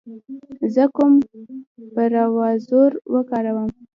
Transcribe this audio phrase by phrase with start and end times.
[0.73, 1.13] زه کوم
[1.95, 3.69] براوزر و کاروم